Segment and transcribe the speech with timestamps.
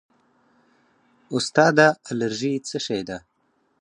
[1.35, 3.17] استاده الرژي څه شی ده